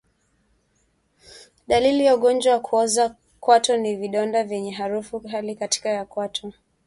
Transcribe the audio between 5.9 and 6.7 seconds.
ya kwato